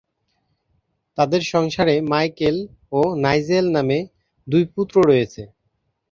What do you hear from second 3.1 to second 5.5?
‘Nigel’ নামে দুই পুত্র রয়েছে।